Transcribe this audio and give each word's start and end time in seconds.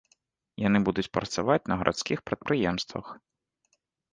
Яны 0.67 0.79
будуць 0.87 1.11
працаваць 1.17 1.59
на 1.73 1.77
гарадскіх 1.81 2.25
прадпрыемствах. 2.31 3.05